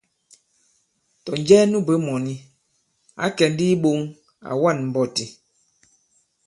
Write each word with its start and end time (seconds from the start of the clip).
Tɔ̀ 1.23 1.35
njɛ 1.41 1.57
nu 1.71 1.77
bwě 1.85 1.95
mɔ̀ni, 2.05 2.33
ǎ 3.23 3.25
kɛ̀ 3.37 3.47
ndi 3.51 3.65
i 3.71 3.75
iɓōŋ, 3.75 3.99
à 4.49 4.51
wa᷇n 4.61 4.77
mbɔti. 4.89 5.25